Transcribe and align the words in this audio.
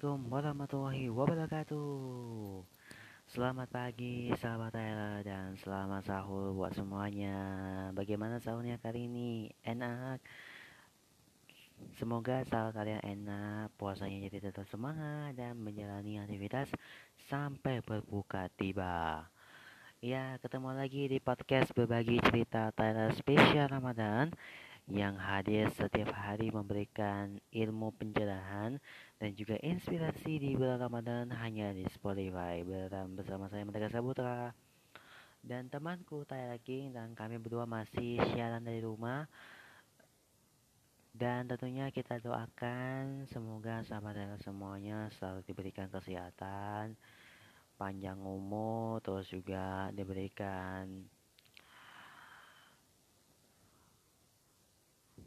Assalamualaikum 0.00 0.32
warahmatullahi 0.32 1.12
wabarakatuh 1.12 1.92
Selamat 3.36 3.68
pagi 3.68 4.32
sahabat 4.32 4.72
Tera 4.72 5.20
dan 5.20 5.60
selamat 5.60 6.08
sahur 6.08 6.56
buat 6.56 6.72
semuanya 6.72 7.36
Bagaimana 7.92 8.40
sahurnya 8.40 8.80
kali 8.80 9.12
ini? 9.12 9.52
Enak? 9.60 10.24
Semoga 12.00 12.48
sahur 12.48 12.72
kalian 12.72 13.04
enak, 13.04 13.76
puasanya 13.76 14.24
jadi 14.24 14.48
tetap 14.48 14.64
semangat 14.72 15.36
dan 15.36 15.60
menjalani 15.60 16.16
aktivitas 16.16 16.72
sampai 17.28 17.84
berbuka 17.84 18.48
tiba 18.56 19.28
Ya, 20.00 20.40
ketemu 20.40 20.80
lagi 20.80 21.12
di 21.12 21.20
podcast 21.20 21.76
berbagi 21.76 22.24
cerita 22.24 22.72
Tera 22.72 23.12
spesial 23.12 23.68
Ramadan 23.68 24.32
yang 24.90 25.14
hadir 25.14 25.70
setiap 25.70 26.10
hari 26.10 26.50
memberikan 26.50 27.38
ilmu 27.54 27.94
pencerahan 27.94 28.82
dan 29.22 29.30
juga 29.38 29.54
inspirasi 29.62 30.42
di 30.42 30.58
bulan 30.58 30.82
Ramadan 30.82 31.30
hanya 31.30 31.70
di 31.70 31.86
Spotify. 31.86 32.66
Bersama 33.14 33.46
saya 33.46 33.62
Merdeka 33.62 33.86
Sabutra 33.86 34.50
dan 35.46 35.70
temanku 35.70 36.26
Taya 36.26 36.58
King 36.58 36.90
dan 36.90 37.14
kami 37.14 37.38
berdua 37.38 37.70
masih 37.70 38.18
siaran 38.34 38.66
dari 38.66 38.82
rumah. 38.82 39.30
Dan 41.14 41.46
tentunya 41.46 41.90
kita 41.94 42.18
doakan 42.18 43.30
semoga 43.30 43.82
sahabat 43.86 44.38
semuanya 44.42 45.10
selalu 45.14 45.42
diberikan 45.46 45.90
kesehatan 45.90 46.98
panjang 47.80 48.20
umur 48.20 49.00
terus 49.00 49.24
juga 49.32 49.88
diberikan 49.96 51.08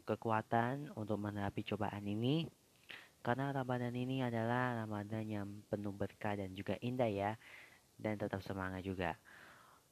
kekuatan 0.04 0.92
untuk 0.94 1.16
menghadapi 1.18 1.64
cobaan 1.64 2.04
ini 2.04 2.46
karena 3.24 3.56
Ramadan 3.56 3.96
ini 3.96 4.20
adalah 4.20 4.84
Ramadan 4.84 5.24
yang 5.24 5.48
penuh 5.72 5.96
berkah 5.96 6.36
dan 6.36 6.52
juga 6.52 6.76
indah 6.84 7.08
ya 7.08 7.32
dan 7.96 8.20
tetap 8.20 8.44
semangat 8.44 8.84
juga. 8.84 9.16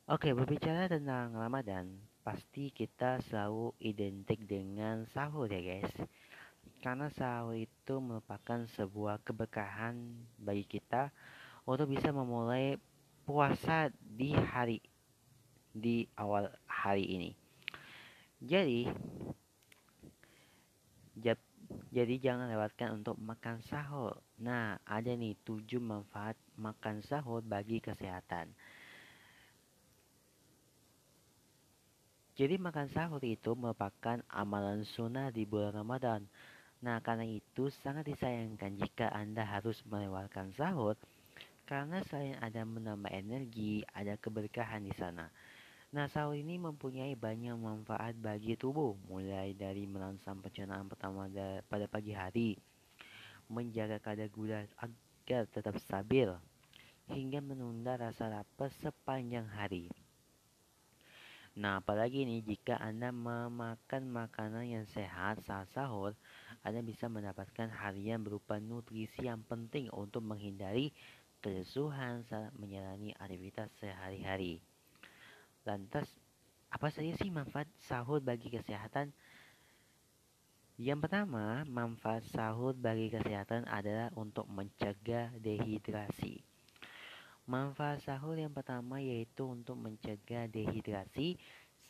Oke, 0.05 0.37
berbicara 0.37 0.85
tentang 0.85 1.33
Ramadan, 1.33 1.97
pasti 2.21 2.69
kita 2.69 3.25
selalu 3.25 3.73
identik 3.81 4.45
dengan 4.45 5.09
sahur 5.17 5.49
ya 5.49 5.65
guys. 5.65 5.89
Karena 6.85 7.09
sahur 7.09 7.57
itu 7.57 8.05
merupakan 8.05 8.69
sebuah 8.77 9.25
keberkahan 9.25 9.97
bagi 10.37 10.69
kita 10.69 11.09
untuk 11.65 11.89
bisa 11.89 12.13
memulai 12.13 12.77
puasa 13.25 13.89
di 13.97 14.37
hari 14.37 14.83
di 15.73 16.05
awal 16.21 16.53
hari 16.69 17.09
ini. 17.09 17.31
Jadi, 18.43 18.91
jadi 21.93 22.15
jangan 22.19 22.49
lewatkan 22.49 23.01
untuk 23.01 23.21
makan 23.21 23.61
sahur. 23.69 24.17
Nah, 24.41 24.81
ada 24.89 25.13
nih 25.13 25.37
tujuh 25.45 25.81
manfaat 25.81 26.37
makan 26.57 27.05
sahur 27.05 27.45
bagi 27.45 27.79
kesehatan. 27.85 28.49
Jadi 32.33 32.57
makan 32.57 32.89
sahur 32.89 33.21
itu 33.21 33.53
merupakan 33.53 34.25
amalan 34.33 34.89
sunnah 34.89 35.29
di 35.29 35.45
bulan 35.45 35.85
Ramadan. 35.85 36.25
Nah, 36.81 36.99
karena 37.05 37.29
itu 37.29 37.69
sangat 37.85 38.09
disayangkan 38.09 38.81
jika 38.81 39.13
Anda 39.13 39.45
harus 39.45 39.85
melewatkan 39.85 40.51
sahur 40.57 40.97
karena 41.63 42.03
selain 42.11 42.37
ada 42.43 42.67
menambah 42.67 43.09
energi, 43.09 43.81
ada 43.95 44.19
keberkahan 44.19 44.83
di 44.83 44.93
sana. 44.93 45.31
Sahur 45.93 46.33
ini 46.33 46.57
mempunyai 46.57 47.13
banyak 47.13 47.53
manfaat 47.53 48.17
bagi 48.17 48.57
tubuh, 48.57 48.97
mulai 49.13 49.53
dari 49.53 49.85
merangsang 49.85 50.41
pencernaan 50.41 50.89
pertama 50.89 51.29
pada 51.69 51.85
pagi 51.85 52.17
hari, 52.17 52.57
menjaga 53.53 54.01
kadar 54.01 54.33
gula 54.33 54.65
agar 54.81 55.45
tetap 55.53 55.77
stabil, 55.85 56.33
hingga 57.13 57.45
menunda 57.45 58.01
rasa 58.01 58.33
lapar 58.33 58.73
sepanjang 58.81 59.45
hari. 59.53 59.93
Nah, 61.61 61.85
apalagi 61.85 62.25
ini 62.25 62.41
jika 62.41 62.81
Anda 62.81 63.13
memakan 63.13 64.09
makanan 64.09 64.65
yang 64.73 64.89
sehat 64.97 65.45
saat 65.45 65.69
sahur, 65.77 66.17
Anda 66.65 66.81
bisa 66.81 67.13
mendapatkan 67.13 67.69
harian 67.69 68.25
berupa 68.25 68.57
nutrisi 68.57 69.29
yang 69.29 69.45
penting 69.45 69.93
untuk 69.93 70.25
menghindari 70.25 70.89
kelesuhan 71.45 72.25
saat 72.33 72.49
menjalani 72.57 73.13
aktivitas 73.21 73.69
sehari-hari. 73.77 74.72
Lantas, 75.63 76.11
apa 76.75 76.91
saja 76.91 77.15
sih 77.15 77.31
manfaat 77.31 77.71
sahur 77.79 78.19
bagi 78.19 78.51
kesehatan? 78.51 79.15
Yang 80.75 81.07
pertama, 81.07 81.63
manfaat 81.71 82.27
sahur 82.35 82.75
bagi 82.75 83.07
kesehatan 83.07 83.71
adalah 83.71 84.11
untuk 84.19 84.51
mencegah 84.51 85.31
dehidrasi. 85.39 86.43
Manfaat 87.47 88.03
sahur 88.03 88.35
yang 88.35 88.51
pertama 88.51 88.99
yaitu 88.99 89.47
untuk 89.47 89.79
mencegah 89.79 90.51
dehidrasi 90.51 91.39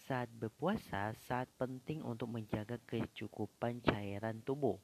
saat 0.04 0.28
berpuasa 0.28 1.16
saat 1.24 1.48
penting 1.56 2.04
untuk 2.04 2.28
menjaga 2.28 2.76
kecukupan 2.84 3.80
cairan 3.80 4.44
tubuh. 4.44 4.76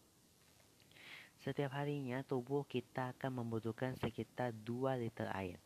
Setiap 1.44 1.76
harinya 1.76 2.24
tubuh 2.24 2.64
kita 2.64 3.12
akan 3.12 3.44
membutuhkan 3.44 3.92
sekitar 4.00 4.56
2 4.64 4.96
liter 4.96 5.28
air. 5.36 5.60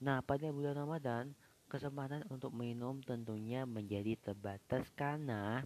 Nah, 0.00 0.24
pada 0.24 0.48
bulan 0.48 0.74
Ramadan, 0.74 1.36
Kesempatan 1.72 2.28
untuk 2.28 2.52
minum 2.52 3.00
tentunya 3.00 3.64
menjadi 3.64 4.12
terbatas 4.20 4.84
karena 4.92 5.64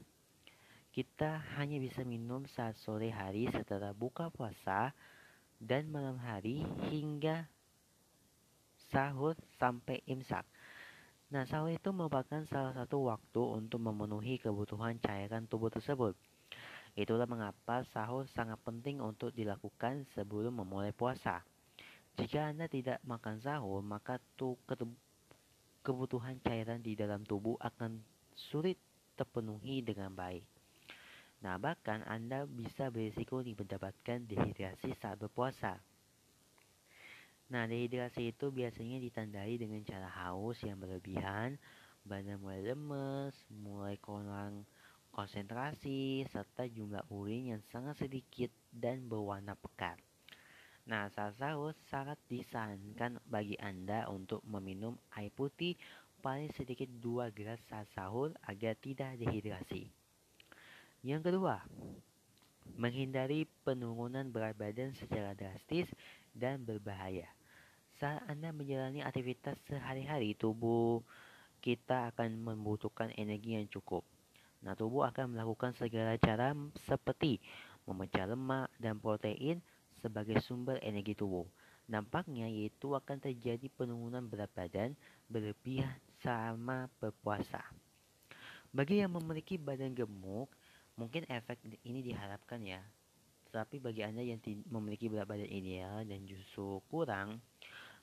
kita 0.94 1.42
hanya 1.58 1.82
bisa 1.82 2.06
minum 2.06 2.46
saat 2.46 2.78
sore 2.78 3.10
hari 3.10 3.50
setelah 3.50 3.90
buka 3.90 4.30
puasa 4.30 4.94
dan 5.58 5.90
malam 5.90 6.14
hari 6.22 6.62
hingga 6.94 7.50
sahur 8.94 9.34
sampai 9.58 9.98
imsak. 10.06 10.46
Nah, 11.34 11.42
sahur 11.42 11.74
itu 11.74 11.90
merupakan 11.90 12.38
salah 12.46 12.70
satu 12.70 13.10
waktu 13.10 13.42
untuk 13.42 13.82
memenuhi 13.82 14.38
kebutuhan 14.38 15.02
cairan 15.02 15.50
tubuh 15.50 15.74
tersebut. 15.74 16.14
Itulah 16.94 17.26
mengapa 17.26 17.82
sahur 17.90 18.30
sangat 18.30 18.62
penting 18.62 19.02
untuk 19.02 19.34
dilakukan 19.34 20.06
sebelum 20.14 20.62
memulai 20.62 20.94
puasa. 20.94 21.42
Jika 22.14 22.54
Anda 22.54 22.70
tidak 22.70 23.02
makan 23.02 23.42
sahur, 23.42 23.82
maka 23.82 24.22
kebutuhan 25.86 26.42
cairan 26.42 26.82
di 26.82 26.98
dalam 26.98 27.22
tubuh 27.22 27.54
akan 27.62 28.02
sulit 28.34 28.74
terpenuhi 29.14 29.86
dengan 29.86 30.10
baik. 30.10 30.42
Nah, 31.46 31.54
bahkan 31.62 32.02
Anda 32.10 32.42
bisa 32.42 32.90
berisiko 32.90 33.46
mendapatkan 33.46 34.26
dehidrasi 34.26 34.98
saat 34.98 35.22
berpuasa. 35.22 35.78
Nah, 37.54 37.70
dehidrasi 37.70 38.34
itu 38.34 38.50
biasanya 38.50 38.98
ditandai 38.98 39.54
dengan 39.54 39.86
cara 39.86 40.10
haus 40.10 40.58
yang 40.66 40.82
berlebihan, 40.82 41.54
badan 42.02 42.42
mulai 42.42 42.66
lemes, 42.66 43.38
mulai 43.46 43.94
kurang 44.02 44.66
konsentrasi, 45.14 46.26
serta 46.26 46.66
jumlah 46.66 47.06
urin 47.14 47.54
yang 47.54 47.62
sangat 47.70 48.02
sedikit 48.02 48.50
dan 48.74 49.06
berwarna 49.06 49.54
pekat. 49.54 50.02
Nah, 50.86 51.10
saat 51.10 51.34
sahur 51.34 51.74
sangat 51.90 52.14
disarankan 52.30 53.18
bagi 53.26 53.58
Anda 53.58 54.06
untuk 54.06 54.38
meminum 54.46 54.94
air 55.18 55.34
putih 55.34 55.74
paling 56.22 56.46
sedikit 56.54 56.86
2 57.02 57.34
gelas 57.34 57.58
saat 57.66 57.90
sahur 57.90 58.30
agar 58.46 58.78
tidak 58.78 59.18
dehidrasi. 59.18 59.90
Yang 61.02 61.22
kedua, 61.26 61.58
menghindari 62.78 63.50
penurunan 63.66 64.30
berat 64.30 64.54
badan 64.54 64.94
secara 64.94 65.34
drastis 65.34 65.90
dan 66.30 66.62
berbahaya. 66.62 67.26
Saat 67.98 68.22
Anda 68.30 68.54
menjalani 68.54 69.02
aktivitas 69.02 69.58
sehari-hari, 69.66 70.38
tubuh 70.38 71.02
kita 71.66 72.14
akan 72.14 72.46
membutuhkan 72.46 73.10
energi 73.18 73.58
yang 73.58 73.66
cukup. 73.66 74.06
Nah, 74.62 74.78
tubuh 74.78 75.02
akan 75.02 75.34
melakukan 75.34 75.74
segala 75.74 76.14
cara 76.14 76.54
seperti 76.86 77.42
memecah 77.90 78.30
lemak 78.30 78.70
dan 78.78 79.02
protein 79.02 79.58
sebagai 80.06 80.38
sumber 80.38 80.78
energi 80.86 81.18
tubuh. 81.18 81.42
Dampaknya 81.90 82.46
yaitu 82.46 82.94
akan 82.94 83.18
terjadi 83.18 83.66
penurunan 83.74 84.22
berat 84.22 84.50
badan 84.54 84.94
berlebihan 85.26 85.98
sama 86.22 86.86
berpuasa. 87.02 87.62
Bagi 88.70 89.02
yang 89.02 89.18
memiliki 89.18 89.58
badan 89.58 89.98
gemuk, 89.98 90.46
mungkin 90.94 91.26
efek 91.26 91.58
ini 91.82 92.06
diharapkan 92.06 92.62
ya. 92.62 92.82
Tetapi 93.50 93.82
bagi 93.82 94.06
Anda 94.06 94.22
yang 94.22 94.38
memiliki 94.70 95.10
berat 95.10 95.26
badan 95.26 95.50
ideal 95.50 96.06
dan 96.06 96.22
justru 96.22 96.78
kurang, 96.86 97.42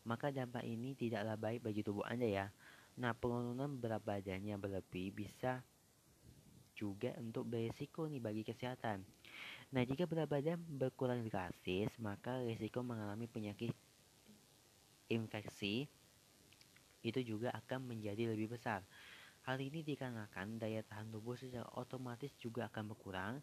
maka 0.04 0.32
dampak 0.32 0.68
ini 0.68 0.96
tidaklah 1.00 1.40
baik 1.40 1.64
bagi 1.64 1.84
tubuh 1.84 2.04
Anda 2.04 2.28
ya. 2.28 2.46
Nah, 3.00 3.16
penurunan 3.16 3.80
berat 3.80 4.04
badan 4.04 4.44
yang 4.44 4.60
berlebih 4.60 5.16
bisa 5.16 5.64
juga 6.74 7.14
untuk 7.22 7.48
berisiko 7.48 8.10
nih 8.10 8.22
bagi 8.22 8.44
kesehatan. 8.44 9.06
Nah, 9.74 9.82
jika 9.90 10.06
berat 10.06 10.30
badan 10.30 10.62
berkurang 10.78 11.26
drastis, 11.26 11.90
maka 11.98 12.38
risiko 12.46 12.86
mengalami 12.86 13.26
penyakit 13.26 13.74
infeksi 15.10 15.90
itu 17.04 17.20
juga 17.26 17.50
akan 17.52 17.92
menjadi 17.92 18.32
lebih 18.32 18.54
besar. 18.54 18.86
Hal 19.44 19.60
ini 19.60 19.84
dikarenakan 19.84 20.62
daya 20.62 20.86
tahan 20.86 21.12
tubuh 21.12 21.36
secara 21.36 21.68
otomatis 21.76 22.32
juga 22.40 22.70
akan 22.72 22.84
berkurang 22.96 23.36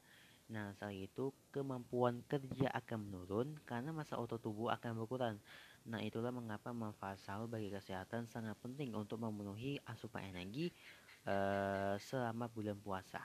Nah, 0.50 0.74
selain 0.74 1.06
itu 1.06 1.30
kemampuan 1.54 2.26
kerja 2.26 2.74
akan 2.74 2.98
menurun 3.06 3.48
karena 3.62 3.94
masa 3.94 4.18
otot 4.18 4.42
tubuh 4.42 4.66
akan 4.74 4.98
berkurang. 4.98 5.36
Nah, 5.86 6.02
itulah 6.02 6.34
mengapa 6.34 6.74
manfaat 6.74 7.22
sahur 7.22 7.46
bagi 7.46 7.70
kesehatan 7.70 8.26
sangat 8.26 8.58
penting 8.58 8.90
untuk 8.98 9.22
memenuhi 9.22 9.78
asupan 9.86 10.26
energi 10.26 10.74
uh, 11.30 11.94
selama 12.02 12.50
bulan 12.50 12.74
puasa. 12.82 13.22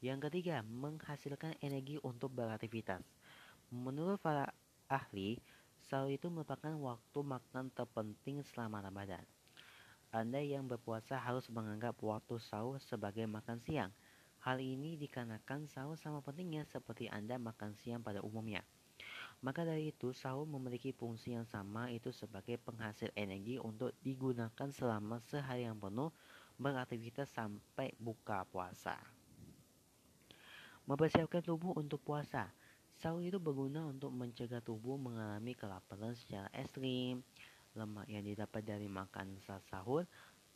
Yang 0.00 0.28
ketiga, 0.28 0.64
menghasilkan 0.64 1.60
energi 1.60 2.00
untuk 2.00 2.32
beraktivitas. 2.32 3.04
Menurut 3.68 4.16
para 4.20 4.48
ahli, 4.88 5.36
sahur 5.84 6.08
itu 6.08 6.32
merupakan 6.32 6.72
waktu 6.76 7.18
makan 7.20 7.68
terpenting 7.76 8.40
selama 8.48 8.80
Ramadan. 8.80 9.22
Anda 10.10 10.42
yang 10.42 10.66
berpuasa 10.66 11.20
harus 11.20 11.46
menganggap 11.52 11.94
waktu 12.00 12.40
sahur 12.42 12.80
sebagai 12.82 13.28
makan 13.30 13.62
siang 13.62 13.92
Hal 14.40 14.56
ini 14.56 14.96
dikarenakan 14.96 15.68
sahur 15.68 16.00
sama 16.00 16.24
pentingnya 16.24 16.64
seperti 16.64 17.12
Anda 17.12 17.36
makan 17.36 17.76
siang 17.76 18.00
pada 18.00 18.24
umumnya. 18.24 18.64
Maka 19.44 19.68
dari 19.68 19.92
itu, 19.92 20.16
sahur 20.16 20.48
memiliki 20.48 20.96
fungsi 20.96 21.36
yang 21.36 21.44
sama 21.44 21.92
itu 21.92 22.08
sebagai 22.08 22.56
penghasil 22.56 23.12
energi 23.12 23.60
untuk 23.60 23.92
digunakan 24.00 24.68
selama 24.72 25.20
sehari 25.28 25.68
yang 25.68 25.76
penuh 25.76 26.08
beraktivitas 26.56 27.28
sampai 27.36 27.92
buka 28.00 28.48
puasa. 28.48 29.19
Mempersiapkan 30.90 31.38
tubuh 31.38 31.70
untuk 31.78 32.02
puasa. 32.02 32.50
Sahur 32.98 33.22
itu 33.22 33.38
berguna 33.38 33.86
untuk 33.86 34.10
mencegah 34.10 34.58
tubuh 34.58 34.98
mengalami 34.98 35.54
kelaparan 35.54 36.18
secara 36.18 36.50
ekstrim. 36.50 37.22
Lemak 37.78 38.10
yang 38.10 38.26
didapat 38.26 38.66
dari 38.66 38.90
makan 38.90 39.38
saat 39.38 39.62
sahur 39.70 40.02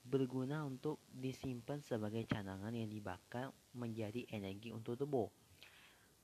berguna 0.02 0.66
untuk 0.66 0.98
disimpan 1.06 1.78
sebagai 1.78 2.26
cadangan 2.26 2.75
yang 2.75 2.90
dibakar 2.90 3.54
menjadi 3.78 4.26
energi 4.34 4.75
untuk 4.75 4.98
tubuh. 4.98 5.31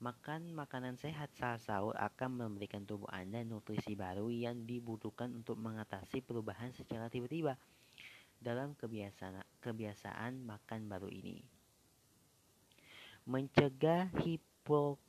Makan 0.02 0.58
makanan 0.58 0.98
sehat 0.98 1.30
saat 1.38 1.62
sahur 1.62 1.94
akan 1.94 2.34
memberikan 2.34 2.82
tubuh 2.82 3.06
Anda 3.14 3.46
nutrisi 3.46 3.94
baru 3.94 4.26
yang 4.26 4.66
dibutuhkan 4.66 5.30
untuk 5.38 5.54
mengatasi 5.54 6.18
perubahan 6.26 6.74
secara 6.74 7.06
tiba-tiba 7.06 7.54
dalam 8.42 8.74
kebiasaan, 8.74 9.62
kebiasaan 9.62 10.42
makan 10.42 10.90
baru 10.90 11.06
ini. 11.06 11.59
Mencegah 13.30 14.10
hipolemia 14.26 15.06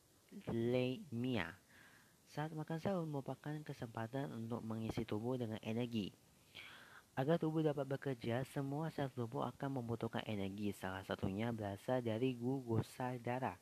Saat 2.29 2.53
makan 2.53 2.77
sahur 2.77 3.09
merupakan 3.09 3.57
kesempatan 3.65 4.29
untuk 4.29 4.61
mengisi 4.61 5.01
tubuh 5.09 5.41
dengan 5.41 5.57
energi 5.65 6.13
Agar 7.17 7.41
tubuh 7.41 7.65
dapat 7.65 7.89
bekerja, 7.89 8.45
semua 8.45 8.93
sel 8.93 9.09
tubuh 9.11 9.43
akan 9.43 9.81
membutuhkan 9.81 10.23
energi. 10.29 10.71
Salah 10.71 11.03
satunya 11.03 11.51
berasal 11.51 11.99
dari 11.99 12.37
glukosa 12.37 13.19
darah. 13.19 13.59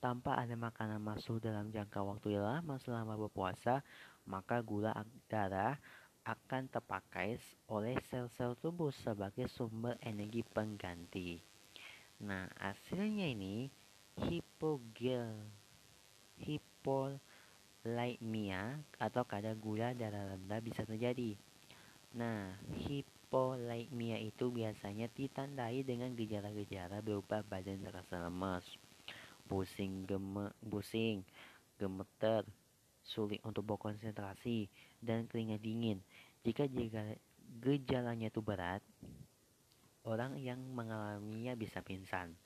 Tanpa 0.00 0.40
ada 0.40 0.56
makanan 0.56 1.02
masuk 1.02 1.42
dalam 1.42 1.68
jangka 1.68 2.00
waktu 2.00 2.38
yang 2.38 2.48
lama 2.48 2.80
selama 2.80 3.18
berpuasa, 3.18 3.84
maka 4.24 4.64
gula 4.64 4.94
darah 5.28 5.76
akan 6.24 6.70
terpakai 6.72 7.36
oleh 7.68 7.98
sel-sel 8.08 8.56
tubuh 8.56 8.88
sebagai 8.88 9.50
sumber 9.52 10.00
energi 10.00 10.40
pengganti. 10.46 11.44
Nah, 12.24 12.48
hasilnya 12.56 13.30
ini 13.30 13.68
hipogel 14.26 15.30
hipolimia 16.42 17.44
atau 18.98 19.22
kadar 19.26 19.54
gula 19.58 19.94
darah 19.94 20.34
rendah 20.34 20.58
bisa 20.62 20.82
terjadi. 20.82 21.38
Nah, 22.14 22.56
hipolimia 22.74 24.18
itu 24.18 24.50
biasanya 24.50 25.06
ditandai 25.12 25.84
dengan 25.84 26.14
gejala-gejala 26.16 27.04
berupa 27.04 27.44
badan 27.44 27.84
terasa 27.84 28.18
lemas, 28.22 28.64
pusing, 29.46 30.08
geme, 30.08 30.50
pusing, 30.64 31.22
gemeter, 31.76 32.42
sulit 33.04 33.40
untuk 33.44 33.64
berkonsentrasi, 33.68 34.68
dan 35.00 35.28
keringat 35.28 35.60
dingin. 35.62 36.00
Jika 36.42 36.66
gejalanya 37.60 38.28
itu 38.32 38.40
berat, 38.40 38.82
orang 40.04 40.40
yang 40.40 40.60
mengalaminya 40.72 41.52
bisa 41.56 41.84
pingsan. 41.84 42.36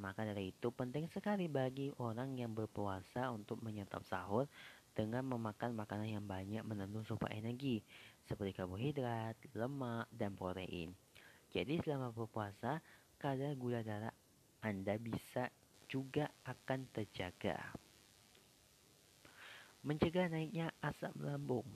Maka 0.00 0.24
dari 0.24 0.48
itu 0.56 0.72
penting 0.72 1.12
sekali 1.12 1.44
bagi 1.44 1.92
orang 2.00 2.32
yang 2.40 2.56
berpuasa 2.56 3.28
untuk 3.28 3.60
menyantap 3.60 4.00
sahur 4.08 4.48
dengan 4.96 5.28
memakan 5.28 5.76
makanan 5.76 6.08
yang 6.08 6.24
banyak 6.24 6.64
menenun 6.64 7.04
supaya 7.04 7.36
energi 7.36 7.84
seperti 8.24 8.56
karbohidrat, 8.56 9.36
lemak, 9.52 10.08
dan 10.08 10.32
protein. 10.32 10.96
Jadi 11.52 11.84
selama 11.84 12.16
berpuasa, 12.16 12.80
kadar 13.20 13.52
gula 13.60 13.84
darah 13.84 14.14
Anda 14.64 14.96
bisa 14.96 15.52
juga 15.90 16.30
akan 16.48 16.88
terjaga. 16.96 17.58
Mencegah 19.84 20.32
naiknya 20.32 20.72
asam 20.80 21.12
lambung. 21.20 21.66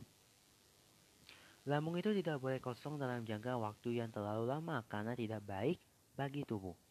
Lambung 1.65 1.97
itu 1.97 2.13
tidak 2.13 2.41
boleh 2.45 2.61
kosong 2.61 3.01
dalam 3.01 3.25
jangka 3.25 3.57
waktu 3.57 4.01
yang 4.01 4.13
terlalu 4.13 4.45
lama 4.49 4.85
karena 4.85 5.17
tidak 5.17 5.41
baik 5.49 5.81
bagi 6.13 6.45
tubuh. 6.45 6.84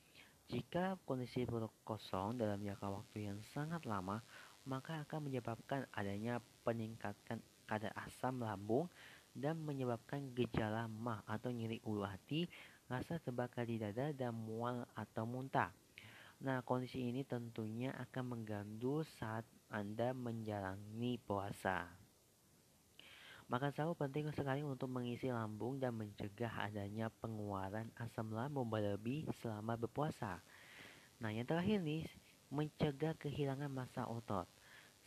Jika 0.51 1.00
kondisi 1.07 1.48
perut 1.48 1.72
kosong 1.88 2.36
dalam 2.36 2.60
jangka 2.60 2.88
waktu 2.92 3.31
yang 3.31 3.40
sangat 3.56 3.88
lama, 3.88 4.19
maka 4.68 5.04
akan 5.07 5.31
menyebabkan 5.31 5.88
adanya 5.95 6.44
peningkatan 6.68 7.40
kadar 7.63 7.95
asam 7.95 8.44
lambung 8.44 8.92
dan 9.34 9.57
menyebabkan 9.63 10.36
gejala 10.36 10.86
mah 10.92 11.24
atau 11.25 11.50
nyeri 11.50 11.81
ulu 11.88 12.06
hati, 12.06 12.45
rasa 12.92 13.18
terbakar 13.18 13.66
di 13.66 13.81
dada, 13.81 14.13
dan 14.13 14.36
mual 14.36 14.86
atau 14.94 15.25
muntah. 15.25 15.74
Nah, 16.44 16.60
kondisi 16.62 17.00
ini 17.07 17.24
tentunya 17.24 17.95
akan 17.95 18.36
mengganggu 18.36 19.07
saat 19.18 19.48
Anda 19.72 20.12
menjalani 20.12 21.18
puasa. 21.24 22.02
Makan 23.51 23.75
sahur 23.75 23.95
penting 24.00 24.31
sekali 24.31 24.63
untuk 24.63 24.88
mengisi 24.88 25.28
lambung 25.28 25.75
dan 25.75 25.92
mencegah 25.92 26.63
adanya 26.63 27.12
pengeluaran 27.19 27.92
asam 28.00 28.31
lambung 28.31 28.72
berlebih 28.72 29.28
selama 29.44 29.75
berpuasa. 29.75 30.40
Nah, 31.19 31.31
yang 31.36 31.44
terakhir 31.44 31.84
nih, 31.84 32.07
mencegah 32.48 33.12
kehilangan 33.19 33.68
massa 33.68 34.07
otot. 34.07 34.48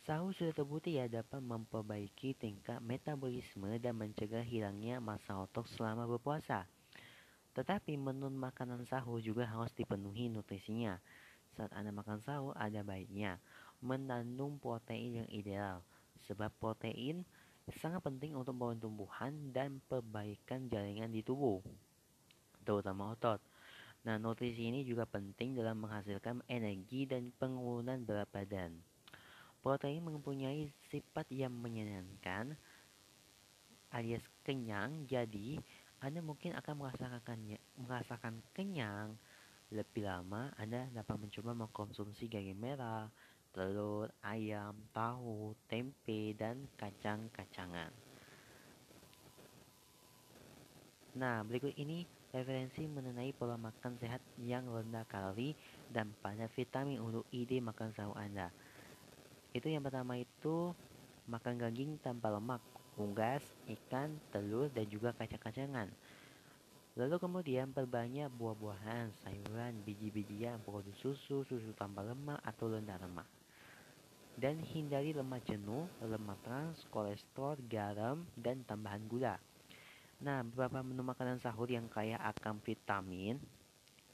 Sahur 0.05 0.31
sudah 0.37 0.53
terbukti 0.53 1.01
ya 1.01 1.09
dapat 1.09 1.41
memperbaiki 1.41 2.37
tingkat 2.37 2.77
metabolisme 2.79 3.73
dan 3.81 3.97
mencegah 3.97 4.45
hilangnya 4.45 5.01
massa 5.01 5.33
otot 5.33 5.65
selama 5.73 6.05
berpuasa. 6.05 6.69
Tetapi 7.57 7.97
menu 7.97 8.29
makanan 8.29 8.85
sahur 8.85 9.17
juga 9.17 9.49
harus 9.49 9.73
dipenuhi 9.73 10.29
nutrisinya. 10.29 11.01
Saat 11.57 11.73
Anda 11.73 11.89
makan 11.89 12.21
sahur, 12.21 12.53
ada 12.53 12.85
baiknya 12.85 13.41
menandung 13.81 14.61
protein 14.61 15.25
yang 15.25 15.29
ideal. 15.33 15.81
Sebab 16.29 16.53
protein 16.61 17.25
sangat 17.83 17.99
penting 17.99 18.31
untuk 18.31 18.55
membangun 18.55 18.79
tumbuhan 18.79 19.33
dan 19.51 19.83
perbaikan 19.91 20.71
jaringan 20.71 21.11
di 21.11 21.19
tubuh, 21.19 21.59
terutama 22.63 23.11
otot. 23.11 23.43
Nah, 24.07 24.15
nutrisi 24.15 24.71
ini 24.71 24.87
juga 24.87 25.03
penting 25.03 25.51
dalam 25.51 25.83
menghasilkan 25.83 26.39
energi 26.47 27.03
dan 27.03 27.27
penurunan 27.35 27.99
berat 28.07 28.31
badan. 28.31 28.71
Protein 29.59 29.99
mempunyai 29.99 30.71
sifat 30.87 31.27
yang 31.27 31.51
menyenangkan 31.51 32.55
alias 33.91 34.23
kenyang, 34.47 35.03
jadi 35.11 35.59
Anda 35.99 36.23
mungkin 36.23 36.55
akan 36.55 36.73
merasakan 36.79 37.59
merasakan 37.75 38.39
kenyang 38.55 39.19
lebih 39.75 40.07
lama. 40.07 40.55
Anda 40.55 40.87
dapat 40.95 41.19
mencoba 41.19 41.51
mengkonsumsi 41.51 42.31
daging 42.31 42.55
merah, 42.55 43.11
telur, 43.57 44.13
ayam, 44.21 44.77
tahu, 44.93 45.57
tempe, 45.65 46.37
dan 46.37 46.69
kacang-kacangan. 46.77 47.89
Nah, 51.17 51.41
berikut 51.41 51.73
ini 51.73 52.05
referensi 52.29 52.85
mengenai 52.85 53.33
pola 53.33 53.57
makan 53.57 53.97
sehat 53.97 54.21
yang 54.37 54.69
rendah 54.69 55.09
kalori 55.09 55.57
dan 55.89 56.13
pada 56.21 56.45
vitamin 56.53 57.01
untuk 57.01 57.25
ide 57.33 57.57
makan 57.57 57.89
sahur 57.89 58.13
Anda 58.13 58.53
itu 59.57 59.73
yang 59.73 59.81
pertama 59.81 60.21
itu 60.21 60.77
makan 61.25 61.57
daging 61.57 61.97
tanpa 61.97 62.29
lemak, 62.29 62.61
unggas, 62.93 63.41
ikan, 63.65 64.21
telur, 64.29 64.69
dan 64.69 64.85
juga 64.85 65.17
kacang-kacangan. 65.17 65.89
Lalu 66.97 67.15
kemudian 67.21 67.73
perbanyak 67.73 68.29
buah-buahan, 68.33 69.13
sayuran, 69.21 69.81
biji-bijian, 69.85 70.61
produk 70.65 70.93
susu, 70.97 71.45
susu 71.45 71.71
tanpa 71.73 72.05
lemak 72.05 72.41
atau 72.45 72.69
rendah 72.69 72.97
lemak. 73.01 73.36
Dan 74.37 74.61
hindari 74.61 75.17
lemak 75.17 75.49
jenuh, 75.49 75.89
lemak 75.97 76.37
trans, 76.45 76.77
kolesterol, 76.93 77.57
garam, 77.65 78.21
dan 78.37 78.61
tambahan 78.69 79.01
gula. 79.09 79.41
Nah, 80.21 80.45
beberapa 80.45 80.85
menu 80.85 81.01
makanan 81.01 81.41
sahur 81.41 81.65
yang 81.65 81.89
kaya 81.89 82.21
akan 82.21 82.61
vitamin 82.61 83.41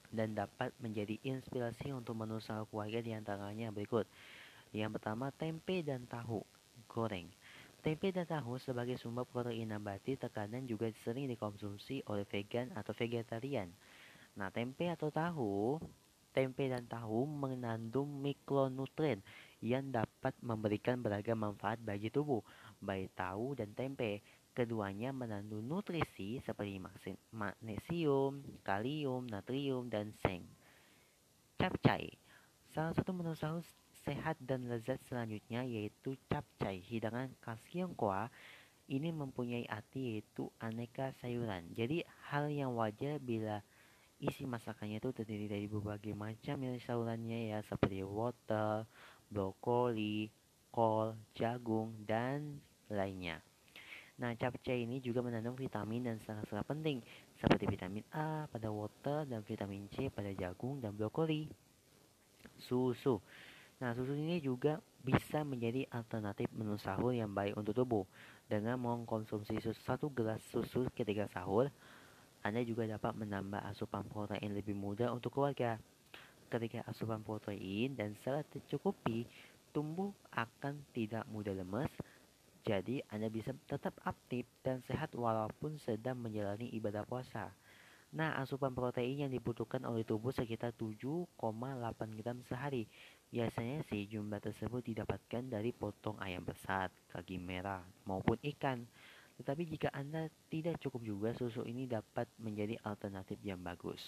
dan 0.08 0.32
dapat 0.32 0.72
menjadi 0.80 1.20
inspirasi 1.28 1.92
untuk 1.92 2.16
menu 2.16 2.40
sahur 2.40 2.64
keluarga 2.72 3.04
di 3.04 3.12
antaranya 3.12 3.68
berikut. 3.68 4.08
Yang 4.72 4.96
pertama, 4.96 5.28
tempe 5.28 5.84
dan 5.84 6.08
tahu 6.08 6.40
goreng. 6.88 7.28
Tempe 7.84 8.08
dan 8.08 8.24
tahu 8.24 8.56
sebagai 8.56 8.96
sumber 8.96 9.28
protein 9.28 9.76
nabati 9.76 10.16
terkadang 10.16 10.64
juga 10.64 10.88
sering 11.04 11.28
dikonsumsi 11.28 12.00
oleh 12.08 12.24
vegan 12.24 12.72
atau 12.72 12.96
vegetarian. 12.96 13.68
Nah, 14.40 14.48
tempe 14.48 14.88
atau 14.88 15.12
tahu 15.12 15.76
tempe 16.34 16.66
dan 16.66 16.84
tahu 16.90 17.24
mengandung 17.24 18.18
mikronutrien 18.18 19.22
yang 19.62 19.88
dapat 19.94 20.34
memberikan 20.42 20.98
beragam 21.00 21.40
manfaat 21.40 21.78
bagi 21.78 22.10
tubuh, 22.10 22.42
baik 22.82 23.14
tahu 23.14 23.54
dan 23.54 23.70
tempe. 23.72 24.20
Keduanya 24.54 25.10
mengandung 25.10 25.66
nutrisi 25.66 26.38
seperti 26.38 26.78
magnesium, 27.34 28.38
kalium, 28.62 29.26
natrium, 29.26 29.90
dan 29.90 30.14
seng. 30.22 30.46
Capcay 31.58 32.06
Salah 32.74 32.90
satu 32.90 33.14
menu 33.14 33.38
sahur 33.38 33.62
sehat 34.02 34.34
dan 34.42 34.66
lezat 34.66 34.98
selanjutnya 35.06 35.62
yaitu 35.62 36.18
capcay, 36.26 36.82
hidangan 36.82 37.30
kalsium 37.38 37.94
kuah 37.94 38.26
ini 38.90 39.14
mempunyai 39.14 39.62
arti 39.70 40.18
yaitu 40.18 40.50
aneka 40.58 41.14
sayuran. 41.22 41.70
Jadi 41.70 42.02
hal 42.26 42.50
yang 42.50 42.74
wajar 42.74 43.22
bila 43.22 43.62
isi 44.24 44.48
masakannya 44.48 44.98
itu 44.98 45.12
terdiri 45.12 45.46
dari 45.46 45.66
berbagai 45.68 46.16
macam 46.16 46.64
sayurannya 46.80 47.52
ya 47.52 47.58
seperti 47.68 48.00
wortel, 48.00 48.88
brokoli, 49.28 50.32
kol, 50.72 51.12
jagung, 51.36 51.92
dan 52.08 52.58
lainnya. 52.88 53.44
Nah, 54.14 54.30
capcay 54.38 54.86
ini 54.86 55.02
juga 55.02 55.26
mengandung 55.26 55.58
vitamin 55.58 56.06
dan 56.06 56.16
sangat-sangat 56.22 56.66
penting 56.70 57.02
seperti 57.34 57.66
vitamin 57.66 58.06
A 58.14 58.46
pada 58.46 58.70
wortel 58.70 59.26
dan 59.26 59.42
vitamin 59.42 59.90
C 59.90 60.06
pada 60.06 60.30
jagung 60.30 60.78
dan 60.78 60.94
brokoli. 60.94 61.50
Susu. 62.62 63.18
Nah, 63.82 63.90
susu 63.90 64.14
ini 64.14 64.38
juga 64.38 64.78
bisa 65.02 65.42
menjadi 65.42 65.90
alternatif 65.90 66.46
menu 66.54 66.78
sahur 66.78 67.10
yang 67.10 67.34
baik 67.34 67.58
untuk 67.58 67.74
tubuh. 67.74 68.06
Dengan 68.46 68.78
mengkonsumsi 68.78 69.58
satu 69.82 70.06
gelas 70.14 70.38
susu 70.46 70.86
ketika 70.94 71.26
sahur, 71.34 71.74
Anda 72.44 72.60
juga 72.62 72.84
dapat 72.84 73.16
menambah 73.16 73.64
asupan 73.72 74.04
protein 74.06 74.52
lebih 74.52 74.76
mudah 74.76 75.08
untuk 75.10 75.32
keluarga. 75.32 75.80
Ketika 76.52 76.84
asupan 76.84 77.24
protein 77.24 77.96
dan 77.96 78.12
serat 78.20 78.44
tercukupi, 78.52 79.24
tubuh 79.72 80.12
akan 80.36 80.84
tidak 80.92 81.24
mudah 81.32 81.56
lemas 81.56 81.88
jadi 82.64 83.04
Anda 83.12 83.28
bisa 83.28 83.52
tetap 83.68 83.92
aktif 84.08 84.48
dan 84.64 84.80
sehat 84.88 85.12
walaupun 85.12 85.76
sedang 85.76 86.16
menjalani 86.16 86.72
ibadah 86.72 87.04
puasa. 87.04 87.52
Nah, 88.16 88.40
asupan 88.40 88.72
protein 88.72 89.28
yang 89.28 89.32
dibutuhkan 89.32 89.84
oleh 89.84 90.00
tubuh 90.00 90.32
sekitar 90.32 90.72
7,8 90.72 91.28
gram 92.16 92.40
sehari. 92.48 92.88
Biasanya 93.28 93.84
sih 93.92 94.08
jumlah 94.08 94.40
tersebut 94.40 94.80
didapatkan 94.80 95.44
dari 95.44 95.76
potong 95.76 96.16
ayam 96.24 96.40
besar, 96.40 96.88
kaki 97.12 97.36
merah, 97.36 97.84
maupun 98.08 98.40
ikan. 98.56 98.88
Tetapi 99.40 99.62
jika 99.66 99.88
Anda 99.90 100.30
tidak 100.46 100.78
cukup 100.78 101.02
juga, 101.02 101.28
susu 101.34 101.66
ini 101.66 101.90
dapat 101.90 102.30
menjadi 102.38 102.78
alternatif 102.86 103.38
yang 103.42 103.58
bagus. 103.58 103.98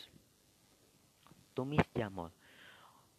Tumis 1.56 1.82
jamur. 1.96 2.30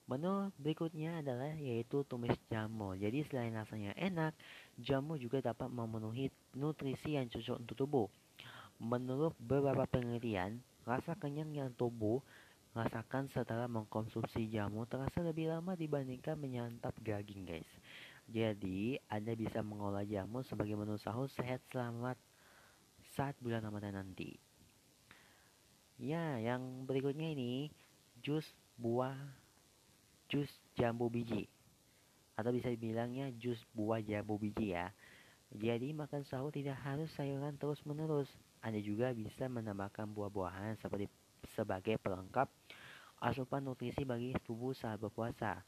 Menu 0.07 0.55
berikutnya 0.55 1.19
adalah 1.19 1.51
yaitu 1.59 2.07
tumis 2.07 2.31
jamur. 2.47 2.95
Jadi 2.95 3.27
selain 3.27 3.51
rasanya 3.51 3.91
enak, 3.99 4.31
jamu 4.79 5.19
juga 5.19 5.43
dapat 5.43 5.67
memenuhi 5.67 6.31
nutrisi 6.55 7.19
yang 7.19 7.27
cocok 7.27 7.59
untuk 7.59 7.75
tubuh. 7.75 8.07
Menurut 8.79 9.35
beberapa 9.35 9.83
penelitian, 9.83 10.63
rasa 10.87 11.11
kenyang 11.19 11.51
yang 11.51 11.75
tubuh 11.75 12.23
rasakan 12.71 13.27
setelah 13.35 13.67
mengkonsumsi 13.67 14.47
jamu 14.47 14.87
terasa 14.87 15.19
lebih 15.19 15.51
lama 15.51 15.75
dibandingkan 15.75 16.39
menyantap 16.39 16.95
daging, 17.03 17.43
guys. 17.43 17.67
Jadi, 18.27 18.99
Anda 19.07 19.31
bisa 19.39 19.63
mengolah 19.63 20.03
jamu 20.03 20.43
sebagai 20.43 20.75
menu 20.75 20.99
sahur 20.99 21.31
sehat 21.31 21.63
selamat 21.71 22.19
saat 23.15 23.39
bulan 23.39 23.63
Ramadan 23.63 23.95
nanti. 23.95 24.35
Ya, 25.95 26.35
yang 26.35 26.83
berikutnya 26.83 27.31
ini 27.31 27.71
jus 28.19 28.43
buah 28.75 29.15
jus 30.27 30.51
jambu 30.75 31.07
biji 31.07 31.47
atau 32.35 32.51
bisa 32.51 32.67
dibilangnya 32.67 33.31
jus 33.39 33.57
buah 33.71 34.03
jambu 34.03 34.35
biji 34.35 34.75
ya. 34.75 34.91
Jadi 35.55 35.95
makan 35.95 36.27
sahur 36.27 36.51
tidak 36.51 36.77
harus 36.83 37.07
sayuran 37.15 37.55
terus 37.55 37.79
menerus. 37.87 38.27
Anda 38.59 38.83
juga 38.83 39.15
bisa 39.15 39.47
menambahkan 39.47 40.11
buah-buahan 40.11 40.75
seperti 40.83 41.07
sebagai 41.55 41.95
pelengkap 41.95 42.51
asupan 43.23 43.63
nutrisi 43.63 44.03
bagi 44.03 44.35
tubuh 44.43 44.75
saat 44.75 44.99
berpuasa. 44.99 45.63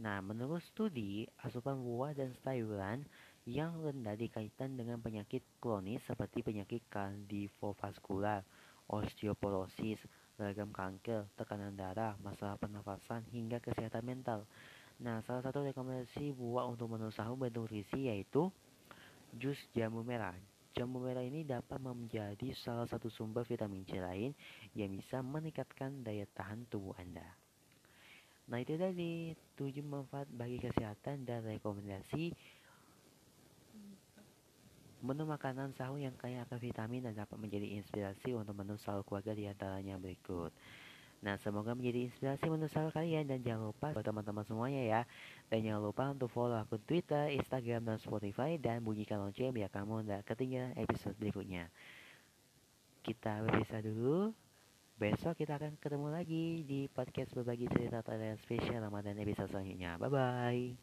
Nah, 0.00 0.24
menurut 0.24 0.64
studi, 0.72 1.28
asupan 1.44 1.76
buah 1.84 2.16
dan 2.16 2.32
sayuran 2.40 3.04
yang 3.44 3.76
rendah 3.82 4.16
dikaitkan 4.16 4.72
dengan 4.78 5.02
penyakit 5.02 5.44
kronis 5.60 6.00
seperti 6.08 6.40
penyakit 6.40 6.80
kardiovaskular, 6.88 8.40
osteoporosis, 8.88 10.00
beragam 10.40 10.72
kanker, 10.72 11.28
tekanan 11.36 11.76
darah, 11.76 12.16
masalah 12.24 12.56
pernafasan, 12.56 13.26
hingga 13.34 13.60
kesehatan 13.60 14.06
mental. 14.06 14.48
Nah, 15.02 15.20
salah 15.26 15.44
satu 15.44 15.60
rekomendasi 15.66 16.32
buah 16.32 16.64
untuk 16.70 16.88
menu 16.94 17.12
sahur 17.12 17.36
bernutrisi 17.36 18.08
yaitu 18.08 18.48
jus 19.36 19.58
jambu 19.76 20.00
merah. 20.06 20.32
Jambu 20.72 21.04
merah 21.04 21.20
ini 21.20 21.44
dapat 21.44 21.76
menjadi 21.84 22.56
salah 22.56 22.88
satu 22.88 23.12
sumber 23.12 23.44
vitamin 23.44 23.84
C 23.84 24.00
lain 24.00 24.32
yang 24.72 24.96
bisa 24.96 25.20
meningkatkan 25.20 26.00
daya 26.00 26.24
tahan 26.32 26.64
tubuh 26.72 26.96
Anda. 26.96 27.51
Nah, 28.50 28.58
itu 28.58 28.74
tadi 28.74 29.36
7 29.54 29.82
manfaat 29.86 30.26
bagi 30.30 30.58
kesehatan 30.58 31.22
dan 31.22 31.46
rekomendasi 31.46 32.34
Menu 35.02 35.26
makanan 35.26 35.74
sahur 35.74 35.98
yang 35.98 36.14
kaya 36.14 36.46
akan 36.46 36.62
vitamin 36.62 37.02
dan 37.02 37.18
dapat 37.18 37.34
menjadi 37.34 37.74
inspirasi 37.74 38.38
untuk 38.38 38.54
menu 38.54 38.78
sahur 38.78 39.02
keluarga 39.02 39.34
di 39.34 39.50
antaranya 39.50 39.98
berikut. 39.98 40.54
Nah, 41.26 41.34
semoga 41.42 41.74
menjadi 41.74 42.06
inspirasi 42.06 42.46
menu 42.46 42.70
sahur 42.70 42.94
kalian 42.94 43.26
dan 43.26 43.42
jangan 43.42 43.74
lupa 43.74 43.90
buat 43.90 44.06
teman-teman 44.06 44.46
semuanya 44.46 44.82
ya. 44.86 45.00
Dan 45.50 45.66
jangan 45.66 45.82
lupa 45.82 46.04
untuk 46.14 46.30
follow 46.30 46.54
akun 46.54 46.78
Twitter, 46.86 47.34
Instagram, 47.34 47.82
dan 47.82 47.98
Spotify 47.98 48.54
dan 48.62 48.86
bunyikan 48.86 49.18
lonceng 49.18 49.50
biar 49.50 49.74
kamu 49.74 50.06
tidak 50.06 50.22
ketinggalan 50.22 50.70
episode 50.78 51.18
berikutnya. 51.18 51.66
Kita 53.02 53.42
berpisah 53.42 53.82
dulu. 53.82 54.30
Besok 55.00 55.40
kita 55.40 55.56
akan 55.56 55.80
ketemu 55.80 56.08
lagi 56.12 56.64
di 56.68 56.84
podcast 56.92 57.32
berbagi 57.32 57.64
cerita 57.72 58.04
Thailand 58.04 58.36
spesial 58.44 58.84
Ramadan 58.84 59.16
episode 59.16 59.48
selanjutnya. 59.48 59.96
Bye-bye. 59.96 60.76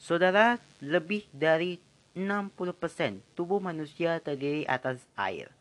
Saudara, 0.00 0.58
lebih 0.82 1.28
dari 1.30 1.78
60% 2.16 3.36
tubuh 3.38 3.62
manusia 3.62 4.18
terdiri 4.18 4.66
atas 4.68 5.04
air. 5.14 5.52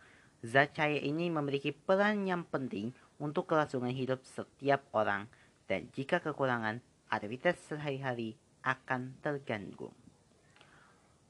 Zat 0.41 0.73
cair 0.73 1.05
ini 1.05 1.29
memiliki 1.29 1.69
peran 1.69 2.25
yang 2.25 2.41
penting 2.47 2.95
untuk 3.21 3.51
kelangsungan 3.51 3.93
hidup 3.93 4.25
setiap 4.25 4.81
orang 4.97 5.29
dan 5.69 5.87
jika 5.93 6.17
kekurangan, 6.17 6.81
aktivitas 7.07 7.61
sehari-hari 7.69 8.35
akan 8.65 9.15
terganggu. 9.21 10.00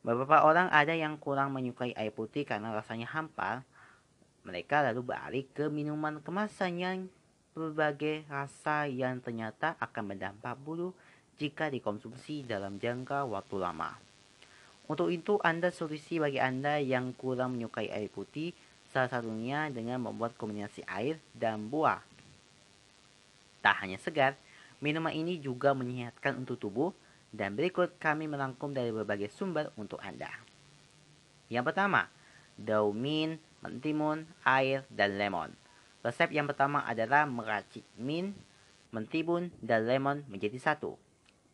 Beberapa 0.01 0.41
orang 0.41 0.65
ada 0.73 0.97
yang 0.97 1.13
kurang 1.21 1.53
menyukai 1.53 1.93
air 1.93 2.09
putih 2.09 2.41
karena 2.41 2.73
rasanya 2.73 3.05
hampa. 3.05 3.61
Mereka 4.41 4.81
lalu 4.89 5.13
beralih 5.13 5.45
ke 5.53 5.69
minuman 5.69 6.17
kemasan 6.25 6.81
yang 6.81 6.97
berbagai 7.53 8.25
rasa 8.25 8.89
yang 8.89 9.21
ternyata 9.21 9.77
akan 9.77 10.09
berdampak 10.09 10.57
buruk 10.57 10.97
jika 11.37 11.69
dikonsumsi 11.69 12.41
dalam 12.49 12.81
jangka 12.81 13.29
waktu 13.29 13.61
lama. 13.61 13.93
Untuk 14.89 15.13
itu, 15.13 15.37
Anda 15.45 15.69
solusi 15.69 16.17
bagi 16.17 16.41
Anda 16.41 16.81
yang 16.81 17.13
kurang 17.13 17.55
menyukai 17.55 17.93
air 17.93 18.09
putih, 18.09 18.57
salah 18.89 19.07
satunya 19.07 19.69
dengan 19.69 20.01
membuat 20.01 20.33
kombinasi 20.33 20.81
air 20.89 21.21
dan 21.37 21.69
buah. 21.69 22.01
Tak 23.61 23.85
hanya 23.85 24.01
segar, 24.01 24.33
minuman 24.81 25.13
ini 25.13 25.37
juga 25.37 25.77
menyehatkan 25.77 26.41
untuk 26.41 26.57
tubuh, 26.57 26.91
dan 27.31 27.55
berikut 27.55 27.95
kami 27.95 28.27
merangkum 28.27 28.75
dari 28.75 28.91
berbagai 28.91 29.31
sumber 29.31 29.71
untuk 29.79 30.03
Anda. 30.03 30.29
Yang 31.47 31.71
pertama, 31.71 32.11
daun 32.59 32.95
mint, 32.95 33.39
mentimun, 33.63 34.27
air, 34.43 34.83
dan 34.91 35.15
lemon. 35.15 35.55
Resep 36.03 36.31
yang 36.35 36.47
pertama 36.47 36.83
adalah 36.83 37.23
meracik 37.27 37.83
mint, 37.95 38.35
mentimun, 38.91 39.51
dan 39.63 39.87
lemon 39.87 40.23
menjadi 40.27 40.59
satu. 40.59 40.99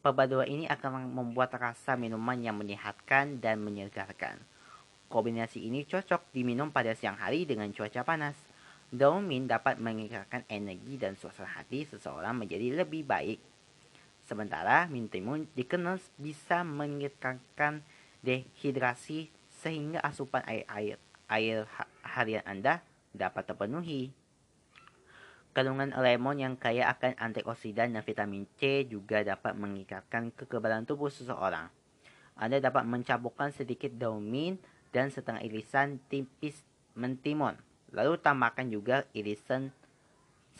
Perpaduan 0.01 0.47
ini 0.47 0.65
akan 0.69 1.11
membuat 1.11 1.51
rasa 1.57 1.97
minuman 1.99 2.39
yang 2.39 2.55
menyehatkan 2.55 3.41
dan 3.41 3.59
menyegarkan. 3.59 4.39
Kombinasi 5.07 5.63
ini 5.63 5.83
cocok 5.83 6.31
diminum 6.31 6.71
pada 6.71 6.91
siang 6.95 7.15
hari 7.15 7.47
dengan 7.47 7.71
cuaca 7.71 8.03
panas. 8.03 8.35
Daun 8.87 9.27
mint 9.27 9.51
dapat 9.51 9.79
meningkatkan 9.83 10.47
energi 10.47 10.95
dan 10.95 11.19
suasana 11.19 11.59
hati 11.59 11.83
seseorang 11.83 12.39
menjadi 12.39 12.71
lebih 12.71 13.03
baik. 13.03 13.39
Sementara 14.27 14.91
mint 14.91 15.07
timun 15.07 15.47
dikenal 15.55 16.03
bisa 16.19 16.67
meningkatkan 16.67 17.79
dehidrasi 18.19 19.31
sehingga 19.47 20.03
asupan 20.03 20.43
air 20.43 20.67
air 20.67 20.97
air 21.31 21.63
harian 22.03 22.43
Anda 22.43 22.83
dapat 23.15 23.47
terpenuhi. 23.47 24.11
Kandungan 25.55 25.95
lemon 25.95 26.37
yang 26.37 26.53
kaya 26.59 26.91
akan 26.91 27.17
antioksidan 27.17 27.95
dan 27.95 28.03
vitamin 28.05 28.45
C 28.59 28.85
juga 28.85 29.25
dapat 29.25 29.57
meningkatkan 29.57 30.29
kekebalan 30.35 30.85
tubuh 30.85 31.09
seseorang. 31.09 31.71
Anda 32.37 32.61
dapat 32.61 32.85
mencampurkan 32.85 33.49
sedikit 33.49 33.89
daun 33.97 34.27
mint 34.27 34.61
dan 34.93 35.09
setengah 35.09 35.41
irisan 35.41 35.97
tipis 36.11 36.61
mentimun 36.93 37.57
Lalu 37.95 38.19
tambahkan 38.19 38.67
juga 38.67 39.07
irisan 39.15 39.71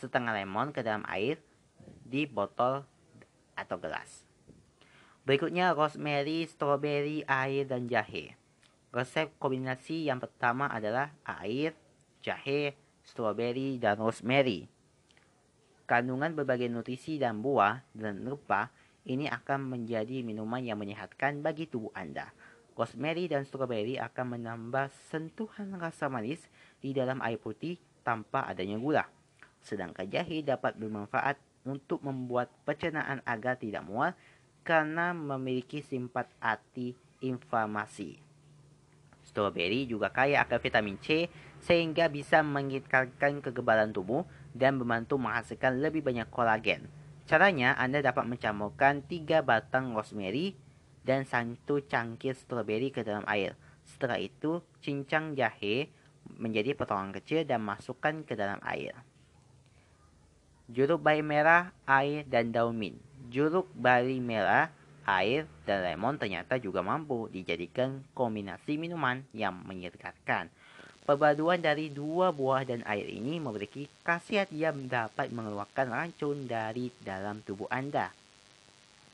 setengah 0.00 0.32
lemon 0.32 0.72
ke 0.72 0.80
dalam 0.80 1.04
air 1.10 1.36
di 2.08 2.24
botol 2.24 2.86
atau 3.58 3.74
gelas. 3.82 4.22
Berikutnya 5.26 5.74
rosemary, 5.74 6.46
strawberry, 6.46 7.26
air, 7.26 7.66
dan 7.66 7.90
jahe. 7.90 8.38
Resep 8.88 9.28
kombinasi 9.36 10.08
yang 10.08 10.22
pertama 10.22 10.70
adalah 10.72 11.12
air, 11.26 11.76
jahe, 12.24 12.72
strawberry, 13.04 13.76
dan 13.76 14.00
rosemary. 14.00 14.70
Kandungan 15.84 16.32
berbagai 16.32 16.72
nutrisi 16.72 17.20
dan 17.20 17.44
buah 17.44 17.84
dan 17.92 18.24
rempah 18.24 18.72
ini 19.08 19.28
akan 19.28 19.72
menjadi 19.72 20.20
minuman 20.20 20.60
yang 20.60 20.76
menyehatkan 20.80 21.40
bagi 21.40 21.64
tubuh 21.64 21.92
Anda. 21.96 22.32
Rosemary 22.76 23.28
dan 23.28 23.48
strawberry 23.48 23.96
akan 23.96 24.38
menambah 24.38 24.92
sentuhan 25.08 25.76
rasa 25.76 26.12
manis 26.12 26.44
di 26.78 26.92
dalam 26.92 27.20
air 27.24 27.40
putih 27.40 27.80
tanpa 28.04 28.44
adanya 28.44 28.76
gula. 28.76 29.04
Sedangkan 29.64 30.06
jahe 30.08 30.44
dapat 30.44 30.76
bermanfaat 30.76 31.40
untuk 31.66 32.02
membuat 32.04 32.52
pencernaan 32.62 33.22
agar 33.26 33.58
tidak 33.58 33.86
mual 33.86 34.12
karena 34.62 35.16
memiliki 35.16 35.80
simpat 35.80 36.28
anti 36.38 36.92
inflamasi. 37.24 38.20
Strawberry 39.24 39.84
juga 39.84 40.08
kaya 40.08 40.40
akan 40.44 40.58
vitamin 40.60 40.96
C 41.00 41.28
sehingga 41.60 42.08
bisa 42.08 42.40
meningkatkan 42.40 43.44
kekebalan 43.44 43.92
tubuh 43.92 44.24
dan 44.56 44.80
membantu 44.80 45.20
menghasilkan 45.20 45.84
lebih 45.84 46.00
banyak 46.00 46.28
kolagen. 46.32 46.88
Caranya, 47.28 47.76
Anda 47.76 48.00
dapat 48.00 48.24
mencampurkan 48.24 49.04
3 49.04 49.44
batang 49.44 49.92
rosemary 49.92 50.56
dan 51.04 51.28
satu 51.28 51.84
cangkir 51.84 52.32
strawberry 52.32 52.88
ke 52.88 53.04
dalam 53.04 53.24
air. 53.28 53.52
Setelah 53.84 54.16
itu, 54.16 54.64
cincang 54.80 55.36
jahe 55.36 55.92
menjadi 56.40 56.72
potongan 56.72 57.12
kecil 57.12 57.44
dan 57.44 57.64
masukkan 57.64 58.24
ke 58.24 58.32
dalam 58.32 58.60
air. 58.64 58.96
Jeruk 60.68 61.00
bali 61.00 61.24
merah, 61.24 61.72
air, 61.88 62.28
dan 62.28 62.52
daun 62.52 62.76
mint 62.76 63.08
jeruk 63.28 63.68
bali 63.76 64.18
merah, 64.18 64.72
air, 65.04 65.44
dan 65.68 65.84
lemon 65.84 66.16
ternyata 66.16 66.56
juga 66.56 66.80
mampu 66.80 67.28
dijadikan 67.28 68.00
kombinasi 68.16 68.80
minuman 68.80 69.20
yang 69.36 69.52
menyegarkan. 69.64 70.48
Perpaduan 71.04 71.64
dari 71.64 71.88
dua 71.88 72.28
buah 72.36 72.68
dan 72.68 72.84
air 72.84 73.08
ini 73.08 73.40
memiliki 73.40 73.88
khasiat 74.04 74.52
yang 74.52 74.92
dapat 74.92 75.32
mengeluarkan 75.32 75.88
racun 75.88 76.44
dari 76.44 76.92
dalam 77.00 77.40
tubuh 77.40 77.64
Anda. 77.72 78.12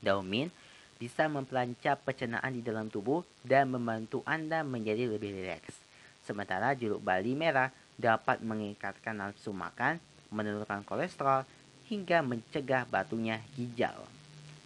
Daun 0.03 0.27
mint 0.27 0.51
bisa 0.99 1.27
mempelancap 1.31 2.03
pencernaan 2.03 2.51
di 2.51 2.63
dalam 2.63 2.91
tubuh 2.91 3.23
dan 3.47 3.71
membantu 3.71 4.23
Anda 4.27 4.63
menjadi 4.63 5.07
lebih 5.07 5.39
rileks. 5.39 5.79
Sementara 6.19 6.75
jeruk 6.75 6.99
bali 6.99 7.31
merah 7.31 7.71
dapat 7.95 8.43
meningkatkan 8.43 9.15
nafsu 9.15 9.55
makan, 9.55 9.95
menurunkan 10.33 10.85
kolesterol, 10.85 11.45
hingga 11.85 12.25
mencegah 12.25 12.89
batunya 12.89 13.41
hijau. 13.57 14.05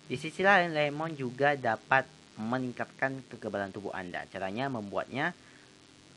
Di 0.10 0.16
sisi 0.16 0.42
lain, 0.42 0.74
lemon 0.74 1.14
juga 1.14 1.54
dapat 1.54 2.08
meningkatkan 2.40 3.20
kekebalan 3.28 3.70
tubuh 3.76 3.92
Anda. 3.92 4.24
Caranya 4.32 4.72
membuatnya, 4.72 5.36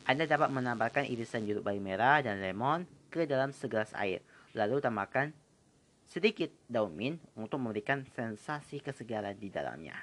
Anda 0.07 0.25
dapat 0.25 0.55
menambahkan 0.55 1.11
irisan 1.11 1.45
jeruk 1.45 1.67
bali 1.67 1.83
merah 1.83 2.23
dan 2.23 2.39
lemon 2.39 2.87
ke 3.11 3.27
dalam 3.27 3.51
segelas 3.51 3.91
air. 3.99 4.23
Lalu 4.55 4.79
tambahkan 4.79 5.35
sedikit 6.07 6.53
daun 6.71 6.95
mint 6.95 7.19
untuk 7.35 7.59
memberikan 7.59 8.07
sensasi 8.15 8.79
kesegaran 8.79 9.35
di 9.37 9.49
dalamnya. 9.51 9.97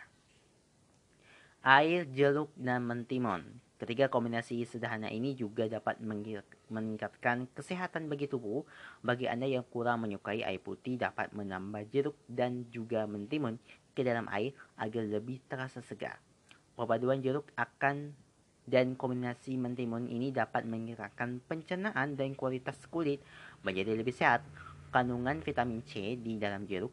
Air, 1.63 2.07
jeruk, 2.11 2.51
dan 2.55 2.87
mentimun 2.87 3.43
Ketiga 3.79 4.11
kombinasi 4.11 4.67
sederhana 4.67 5.07
ini 5.07 5.39
juga 5.39 5.63
dapat 5.63 6.03
meningkatkan 6.67 7.47
kesehatan 7.55 8.11
bagi 8.11 8.27
tubuh. 8.27 8.67
Bagi 8.99 9.31
Anda 9.31 9.47
yang 9.47 9.63
kurang 9.71 10.03
menyukai 10.03 10.43
air 10.43 10.59
putih 10.59 10.99
dapat 10.99 11.31
menambah 11.31 11.87
jeruk 11.87 12.19
dan 12.27 12.67
juga 12.75 13.07
mentimun 13.07 13.55
ke 13.95 14.03
dalam 14.03 14.27
air 14.35 14.51
agar 14.75 15.07
lebih 15.07 15.39
terasa 15.47 15.79
segar. 15.79 16.19
Perpaduan 16.75 17.23
jeruk 17.23 17.47
akan 17.55 18.11
dan 18.67 18.99
kombinasi 18.99 19.55
mentimun 19.55 20.11
ini 20.11 20.35
dapat 20.35 20.67
meningkatkan 20.67 21.39
pencernaan 21.47 22.19
dan 22.19 22.35
kualitas 22.35 22.83
kulit 22.91 23.23
menjadi 23.63 23.95
lebih 23.95 24.11
sehat. 24.11 24.43
Kandungan 24.91 25.39
vitamin 25.39 25.87
C 25.87 26.19
di 26.19 26.35
dalam 26.35 26.67
jeruk 26.67 26.91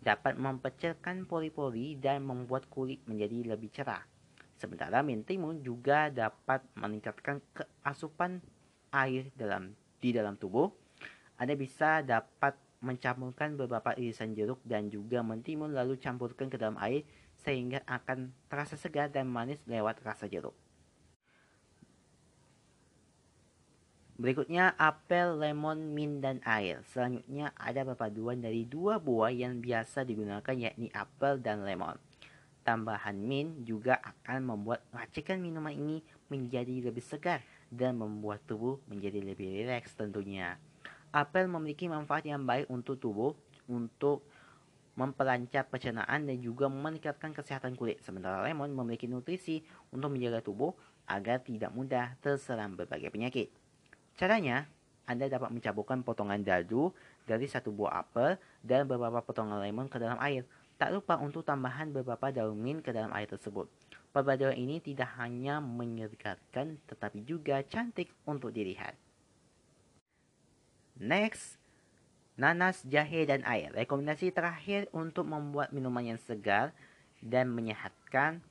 dapat 0.00 0.40
mempercerkan 0.40 1.28
pori-pori 1.28 2.00
dan 2.00 2.24
membuat 2.24 2.72
kulit 2.72 3.04
menjadi 3.04 3.52
lebih 3.52 3.68
cerah. 3.68 4.11
Sementara 4.62 5.02
mentimun 5.02 5.58
juga 5.58 6.06
dapat 6.06 6.62
meningkatkan 6.78 7.42
keasupan 7.50 8.38
air 8.94 9.26
dalam 9.34 9.74
di 9.98 10.14
dalam 10.14 10.38
tubuh. 10.38 10.70
Anda 11.34 11.58
bisa 11.58 11.98
dapat 12.06 12.54
mencampurkan 12.78 13.58
beberapa 13.58 13.90
irisan 13.98 14.38
jeruk 14.38 14.62
dan 14.62 14.86
juga 14.86 15.18
mentimun 15.26 15.74
lalu 15.74 15.98
campurkan 15.98 16.46
ke 16.46 16.62
dalam 16.62 16.78
air 16.78 17.02
sehingga 17.42 17.82
akan 17.90 18.30
terasa 18.46 18.78
segar 18.78 19.10
dan 19.10 19.26
manis 19.26 19.58
lewat 19.66 19.98
rasa 20.06 20.30
jeruk. 20.30 20.54
Berikutnya 24.14 24.78
apel, 24.78 25.42
lemon, 25.42 25.90
mint, 25.90 26.22
dan 26.22 26.38
air. 26.46 26.86
Selanjutnya 26.94 27.50
ada 27.58 27.82
perpaduan 27.82 28.38
dari 28.38 28.62
dua 28.62 29.02
buah 29.02 29.34
yang 29.34 29.58
biasa 29.58 30.06
digunakan 30.06 30.54
yakni 30.54 30.86
apel 30.94 31.42
dan 31.42 31.66
lemon. 31.66 31.98
Tambahan 32.62 33.18
mint 33.18 33.66
juga 33.66 33.98
akan 33.98 34.54
membuat 34.54 34.86
racikan 34.94 35.42
minuman 35.42 35.74
ini 35.74 35.98
menjadi 36.30 36.90
lebih 36.90 37.02
segar 37.02 37.42
dan 37.74 37.98
membuat 37.98 38.46
tubuh 38.46 38.78
menjadi 38.86 39.18
lebih 39.18 39.50
rileks 39.50 39.98
tentunya. 39.98 40.54
Apel 41.10 41.50
memiliki 41.50 41.90
manfaat 41.90 42.22
yang 42.22 42.46
baik 42.46 42.70
untuk 42.70 43.02
tubuh 43.02 43.34
untuk 43.66 44.22
memperlancar 44.94 45.66
pencernaan 45.66 46.28
dan 46.28 46.36
juga 46.38 46.68
meningkatkan 46.68 47.32
kesehatan 47.32 47.74
kulit. 47.74 47.98
Sementara 48.04 48.44
lemon 48.44 48.70
memiliki 48.70 49.08
nutrisi 49.08 49.64
untuk 49.90 50.12
menjaga 50.12 50.44
tubuh 50.44 50.76
agar 51.08 51.40
tidak 51.42 51.72
mudah 51.72 52.14
terserang 52.20 52.76
berbagai 52.76 53.08
penyakit. 53.10 53.48
Caranya, 54.14 54.68
Anda 55.08 55.26
dapat 55.26 55.50
mencampurkan 55.50 56.04
potongan 56.04 56.44
dadu 56.44 56.92
dari 57.24 57.48
satu 57.48 57.72
buah 57.72 58.04
apel 58.04 58.38
dan 58.62 58.86
beberapa 58.86 59.24
potongan 59.24 59.58
lemon 59.64 59.88
ke 59.88 59.98
dalam 59.98 60.20
air. 60.20 60.44
Tak 60.82 60.90
lupa 60.90 61.14
untuk 61.22 61.46
tambahan 61.46 61.94
beberapa 61.94 62.34
daun 62.34 62.58
mint 62.58 62.82
ke 62.82 62.90
dalam 62.90 63.14
air 63.14 63.30
tersebut. 63.30 63.70
Perpaduan 64.10 64.58
ini 64.58 64.82
tidak 64.82 65.14
hanya 65.14 65.62
menyegarkan 65.62 66.82
tetapi 66.90 67.22
juga 67.22 67.62
cantik 67.62 68.10
untuk 68.26 68.50
dilihat. 68.50 68.98
Next, 70.98 71.62
nanas, 72.34 72.82
jahe, 72.82 73.22
dan 73.30 73.46
air. 73.46 73.70
Rekomendasi 73.70 74.34
terakhir 74.34 74.90
untuk 74.90 75.22
membuat 75.22 75.70
minuman 75.70 76.02
yang 76.02 76.20
segar 76.26 76.74
dan 77.22 77.54
menyehatkan 77.54 78.42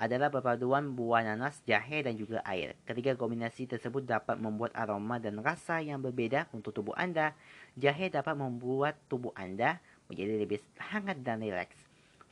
adalah 0.00 0.32
perpaduan 0.32 0.96
buah 0.96 1.20
nanas, 1.20 1.60
jahe, 1.68 2.00
dan 2.00 2.16
juga 2.16 2.40
air. 2.48 2.80
Ketiga 2.88 3.12
kombinasi 3.12 3.68
tersebut 3.68 4.08
dapat 4.08 4.40
membuat 4.40 4.72
aroma 4.72 5.20
dan 5.20 5.36
rasa 5.44 5.84
yang 5.84 6.00
berbeda 6.00 6.48
untuk 6.56 6.72
tubuh 6.72 6.96
Anda. 6.96 7.36
Jahe 7.76 8.08
dapat 8.08 8.40
membuat 8.40 8.96
tubuh 9.12 9.36
Anda 9.36 9.84
menjadi 10.10 10.40
lebih 10.40 10.60
hangat 10.78 11.20
dan 11.22 11.42
rileks. 11.42 11.76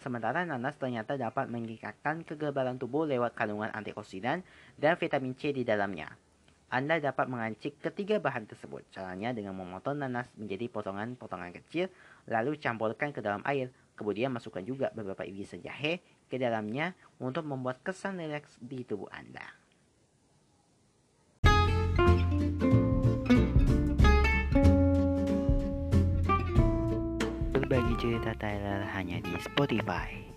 Sementara 0.02 0.44
nanas 0.44 0.76
ternyata 0.76 1.14
dapat 1.16 1.48
meningkatkan 1.48 2.26
kegebalan 2.26 2.76
tubuh 2.76 3.08
lewat 3.08 3.32
kandungan 3.38 3.72
antioksidan 3.72 4.44
dan 4.76 4.92
vitamin 4.98 5.32
C 5.38 5.54
di 5.54 5.62
dalamnya. 5.62 6.12
Anda 6.68 6.98
dapat 6.98 7.30
mengancik 7.30 7.78
ketiga 7.78 8.18
bahan 8.18 8.50
tersebut. 8.50 8.82
Caranya 8.90 9.30
dengan 9.30 9.54
memotong 9.54 10.02
nanas 10.02 10.26
menjadi 10.34 10.66
potongan-potongan 10.66 11.54
kecil, 11.62 11.86
lalu 12.26 12.58
campurkan 12.58 13.14
ke 13.14 13.22
dalam 13.22 13.46
air. 13.46 13.70
Kemudian 13.94 14.34
masukkan 14.34 14.66
juga 14.66 14.90
beberapa 14.90 15.22
irisan 15.22 15.62
jahe 15.62 16.02
ke 16.26 16.34
dalamnya 16.34 16.98
untuk 17.22 17.46
membuat 17.46 17.78
kesan 17.86 18.18
rileks 18.18 18.58
di 18.58 18.82
tubuh 18.82 19.06
Anda. 19.14 19.63
Cerita 28.04 28.36
Tyler 28.36 28.84
hanya 28.92 29.16
di 29.24 29.32
Spotify. 29.40 30.33